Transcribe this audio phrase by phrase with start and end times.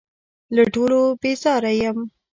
[0.55, 1.97] له ټولو بېزاره یم.